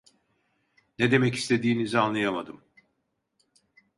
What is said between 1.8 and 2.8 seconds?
anlayamadım.